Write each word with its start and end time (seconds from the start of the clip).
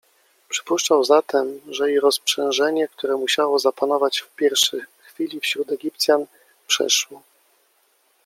Przypuszczał 0.49 1.03
zatem 1.03 1.59
że 1.67 1.91
i 1.91 1.99
rozprzężenie, 1.99 2.87
które 2.87 3.15
musiało 3.17 3.59
zapanować 3.59 4.19
w 4.19 4.29
pierwszy 4.35 4.85
chwili 4.99 5.39
wśród 5.39 5.71
Egipcjan, 5.71 6.25
przeszło. 6.67 7.21